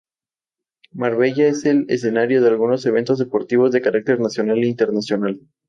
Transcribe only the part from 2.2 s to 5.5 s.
de algunos eventos deportivos de carácter nacional e internacional.